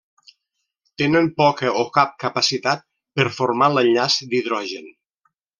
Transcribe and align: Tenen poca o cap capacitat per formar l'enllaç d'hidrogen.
Tenen 1.01 1.27
poca 1.41 1.73
o 1.83 1.85
cap 1.99 2.17
capacitat 2.25 2.83
per 3.21 3.29
formar 3.39 3.71
l'enllaç 3.77 4.21
d'hidrogen. 4.33 4.93